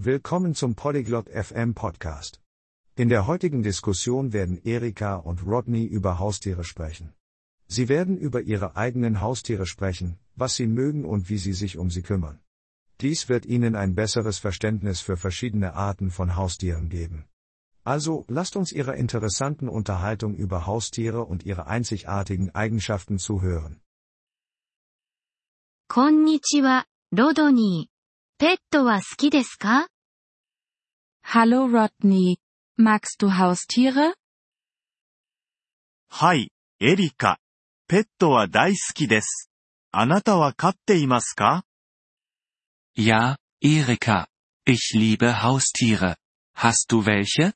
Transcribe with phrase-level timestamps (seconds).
[0.00, 2.40] Willkommen zum Polyglot FM Podcast.
[2.94, 7.14] In der heutigen Diskussion werden Erika und Rodney über Haustiere sprechen.
[7.66, 11.90] Sie werden über ihre eigenen Haustiere sprechen, was sie mögen und wie sie sich um
[11.90, 12.38] sie kümmern.
[13.00, 17.24] Dies wird Ihnen ein besseres Verständnis für verschiedene Arten von Haustieren geben.
[17.82, 23.80] Also, lasst uns Ihrer interessanten Unterhaltung über Haustiere und ihre einzigartigen Eigenschaften zuhören.
[25.88, 27.96] こんにちは、ロドニー。
[28.40, 29.88] ペットは好きですか
[31.26, 32.36] Hallo Rodney.
[32.78, 34.14] Magst du Haustiere?
[36.08, 37.40] はい、エリカ。
[37.88, 39.50] ペットは大好きです。
[39.90, 41.64] あなたは飼っていますか
[42.96, 44.28] Ja, Erika.
[44.66, 46.14] Ich liebe Haustiere.
[46.54, 47.54] Hast du welche?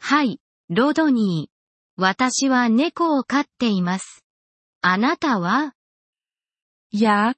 [0.00, 0.38] はい、
[0.68, 1.52] ロドニー。
[1.96, 4.22] 私は猫を飼っています。
[4.82, 5.72] あなたは
[6.92, 7.36] Ja.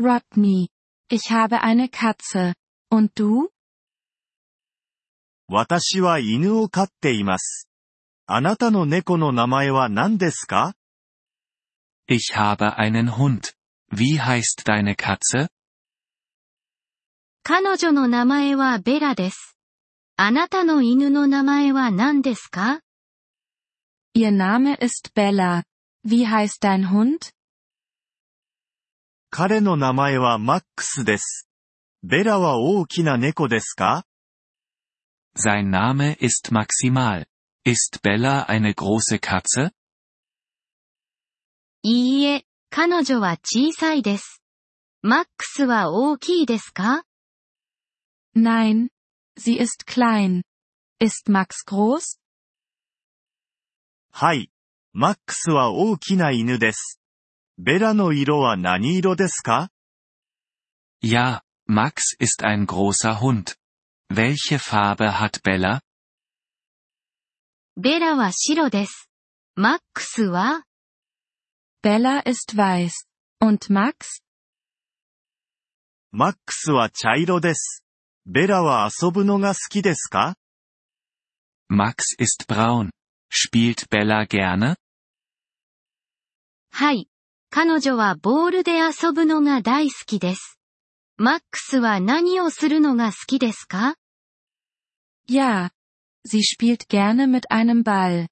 [0.00, 0.68] Rodney.
[1.09, 2.53] Ich habe eine Katze.
[2.89, 3.49] Und du?
[5.47, 7.67] 私は犬を飼っています。
[8.25, 10.73] あなたの猫の名前は何ですか
[12.07, 13.53] Ich habe einen Hund.
[13.91, 15.49] Wie heißt deine Katze?
[17.43, 19.57] 彼女の名前はベラです。
[20.15, 22.79] あなたの犬の名前は何ですか
[24.15, 25.63] Ihr Name ist Bella.
[26.05, 27.31] Wie heißt dein Hund?
[29.30, 31.48] 彼の名前はマックスです。
[32.02, 34.06] ベラは大きな猫ですか
[35.36, 37.26] Sein Name ist Maximal.
[37.64, 39.72] Ist Bella eine große Katze?
[41.82, 44.42] いいえ、彼女は小さいです。
[45.02, 47.04] マックスは大きいですか
[48.34, 48.88] Nein.
[49.38, 50.42] Sie ist klein.
[51.00, 52.18] Ist Max groß?
[54.10, 54.50] はい。
[54.94, 56.98] マックスは大きな犬です。
[57.57, 59.69] ベラの色は何色ですか
[61.03, 63.55] Ja, Max ist ein großer Hund.
[64.09, 65.81] Welche Farbe hat Bella?
[67.75, 69.09] ベラは白です。
[69.55, 70.65] マックスは
[71.83, 73.07] Bella ist weiß.
[73.41, 74.23] Und Max?
[76.11, 77.83] マックスは茶色です。
[78.25, 80.37] ベラは遊ぶのが好きですか
[81.71, 82.91] Max ist braun.
[83.31, 84.75] Spielt Bella gerne?
[86.71, 87.09] はい。
[87.50, 90.58] 彼女はボールで遊ぶのが大好きです。
[91.16, 93.96] マックスは何をするのが好きですか
[95.28, 95.70] Ja.
[96.26, 98.28] Sie spielt gerne mit einem Ball.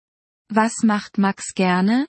[0.52, 2.06] Was macht Max gerne?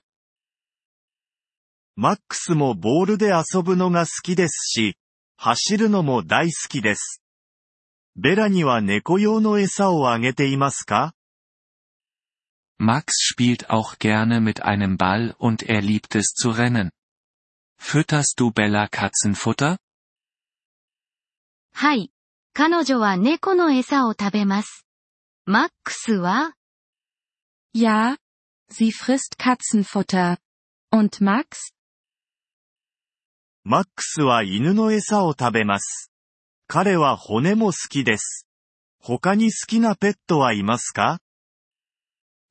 [1.96, 4.96] マックスもボールで遊ぶのが好きですし、
[5.36, 7.22] 走るのも大好きです。
[8.16, 11.14] ベラには猫用の餌をあげていますか
[12.78, 16.90] Max spielt auch gerne mit einem Ball und er liebt es zu rennen.
[17.79, 19.77] Fütterst du Bella Katzenfutter?
[21.73, 22.11] はい。
[22.53, 24.85] 彼女は猫の餌を食べます。
[25.45, 26.55] マックスは
[27.75, 28.17] Ja.
[28.71, 30.37] Sie frisst Katzenfutter.
[30.91, 31.73] Und Max?
[33.63, 36.11] マックスは犬の餌を食べます。
[36.67, 38.47] 彼は骨も好きです。
[38.99, 41.19] 他に好きなペットはいますか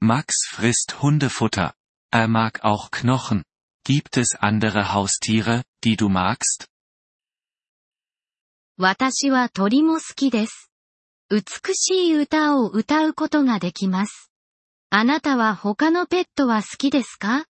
[0.03, 1.75] Max frisst Hundefutter.
[2.13, 3.45] Er mag auch Knochen.
[3.87, 6.69] Gibt es andere Haustiere, die du magst?
[8.79, 10.71] 私は鳥も好きです。
[11.31, 14.31] 美しい歌を歌うことができます。
[14.91, 17.47] あなたは他のペットは好きですか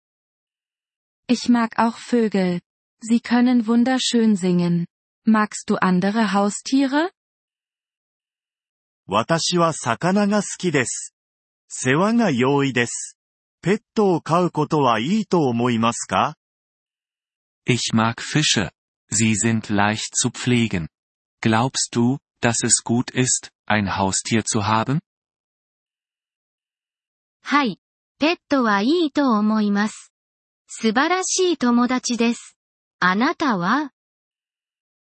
[1.29, 2.61] Ich mag auch Vögel.
[3.03, 4.87] Sie können wunderschön singen.
[5.27, 7.11] Magst du andere Haustiere?
[9.07, 11.15] 私は魚が好きです。
[11.69, 13.16] 世話が容易です。
[13.63, 16.37] ペットを飼うことはいいと思いますか
[17.67, 18.71] Ich mag Fische.
[19.11, 20.89] Sie sind leicht zu pflegen.
[21.41, 25.01] Glaubst du, dass es gut ist, ein Haustier zu haben?
[27.43, 27.79] はい。
[28.19, 30.13] ペットはいいと思います。
[30.67, 32.57] 素晴らしい友達です。
[33.01, 33.93] あなたは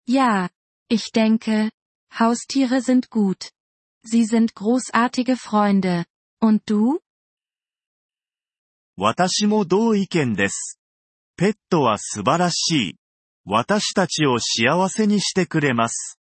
[0.08, 0.50] Ja.
[0.90, 1.72] Ich denke,
[2.10, 3.52] Haustiere sind gut.
[4.04, 6.06] Sie sind großartige Freunde.
[6.40, 7.02] Und du?
[8.97, 10.79] 私も同意見です。
[11.37, 12.95] ペットは素晴らしい。
[13.45, 16.19] 私たちを幸せにしてくれます。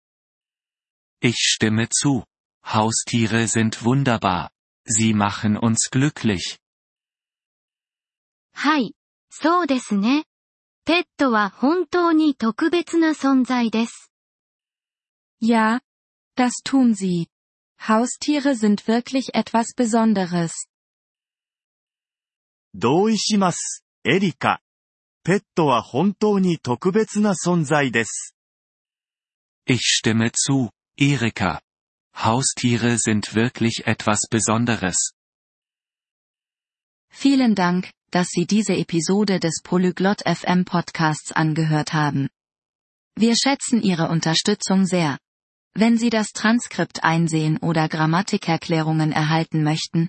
[1.22, 2.24] Ich stimme zu.
[2.64, 4.50] Haustiere sind wunderbar.
[4.86, 6.60] Sie machen uns glücklich.
[8.54, 8.96] はい。
[9.30, 10.26] そうですね。
[10.86, 14.12] ペットは本当に特別な存在です。
[15.42, 15.82] Ja.
[16.36, 17.28] Das tun sie.
[17.80, 20.68] Haustiere sind wirklich etwas Besonderes.
[22.77, 24.61] 同意します、エリカ。
[25.25, 28.35] ペットは本当に特別な存在です。
[29.67, 31.61] Ich stimme zu, Erika.
[32.15, 35.15] Haustiere sind wirklich etwas Besonderes.
[37.11, 42.29] Vielen Dank, dass Sie diese Episode des Polyglot FM Podcasts angehört haben.
[43.15, 45.19] Wir schätzen Ihre Unterstützung sehr.
[45.75, 50.09] Wenn Sie das Transkript einsehen oder Grammatikerklärungen erhalten möchten,